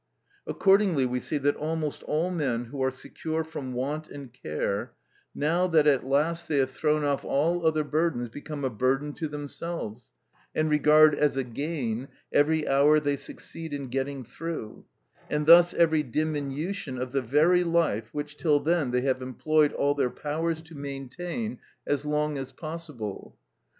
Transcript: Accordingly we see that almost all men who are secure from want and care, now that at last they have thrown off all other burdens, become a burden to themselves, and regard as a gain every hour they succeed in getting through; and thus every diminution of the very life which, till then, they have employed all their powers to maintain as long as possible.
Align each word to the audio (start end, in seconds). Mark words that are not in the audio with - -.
Accordingly 0.47 1.05
we 1.05 1.19
see 1.19 1.37
that 1.37 1.55
almost 1.57 2.01
all 2.01 2.31
men 2.31 2.65
who 2.65 2.81
are 2.81 2.89
secure 2.89 3.43
from 3.43 3.71
want 3.73 4.09
and 4.09 4.33
care, 4.33 4.95
now 5.35 5.67
that 5.67 5.85
at 5.85 6.03
last 6.07 6.47
they 6.47 6.57
have 6.57 6.71
thrown 6.71 7.03
off 7.03 7.23
all 7.23 7.63
other 7.67 7.83
burdens, 7.83 8.27
become 8.29 8.65
a 8.65 8.71
burden 8.71 9.13
to 9.13 9.27
themselves, 9.27 10.11
and 10.55 10.71
regard 10.71 11.13
as 11.13 11.37
a 11.37 11.43
gain 11.43 12.07
every 12.33 12.67
hour 12.67 12.99
they 12.99 13.15
succeed 13.15 13.75
in 13.75 13.89
getting 13.89 14.23
through; 14.23 14.85
and 15.29 15.45
thus 15.45 15.71
every 15.71 16.01
diminution 16.01 16.97
of 16.97 17.11
the 17.11 17.21
very 17.21 17.63
life 17.63 18.09
which, 18.11 18.37
till 18.37 18.59
then, 18.59 18.89
they 18.89 19.01
have 19.01 19.21
employed 19.21 19.71
all 19.71 19.93
their 19.93 20.09
powers 20.09 20.63
to 20.63 20.73
maintain 20.73 21.59
as 21.85 22.05
long 22.05 22.39
as 22.39 22.51
possible. 22.51 23.37